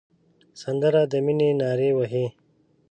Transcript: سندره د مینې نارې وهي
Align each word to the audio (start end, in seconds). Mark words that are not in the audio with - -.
سندره 0.61 1.01
د 1.11 1.13
مینې 1.25 1.49
نارې 1.61 1.89
وهي 1.97 2.25